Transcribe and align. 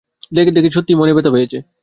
দেখে 0.31 0.51
মনে 0.51 0.59
হলো 0.61 0.75
সত্যিই 0.75 1.15
ব্যথা 1.17 1.31
পেয়েছে। 1.35 1.57